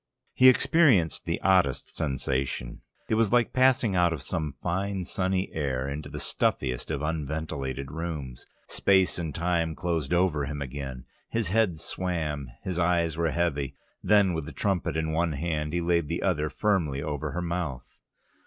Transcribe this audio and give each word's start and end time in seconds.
He 0.33 0.49
experienced 0.49 1.25
the 1.25 1.39
oddest 1.41 1.95
sensation. 1.95 2.81
It 3.07 3.13
was 3.13 3.31
like 3.31 3.53
passing 3.53 3.95
out 3.95 4.11
of 4.11 4.23
some 4.23 4.55
fine, 4.63 5.03
sunny 5.05 5.51
air 5.53 5.87
into 5.87 6.09
the 6.09 6.19
stuffiest 6.19 6.89
of 6.89 7.03
unventilated 7.03 7.91
rooms. 7.91 8.47
Space 8.67 9.19
and 9.19 9.29
time 9.35 9.75
closed 9.75 10.11
over 10.11 10.45
him 10.45 10.59
again: 10.59 11.05
his 11.29 11.49
head 11.49 11.79
swam, 11.79 12.49
his 12.63 12.79
eyes 12.79 13.15
were 13.15 13.29
heavy. 13.29 13.75
Then, 14.01 14.33
with 14.33 14.47
the 14.47 14.53
trumpet 14.53 14.97
in 14.97 15.11
one 15.11 15.33
hand, 15.33 15.71
he 15.71 15.81
laid 15.81 16.07
the 16.07 16.23
other 16.23 16.49
firmly 16.49 17.03
over 17.03 17.33
her 17.33 17.41
mouth. 17.43 17.99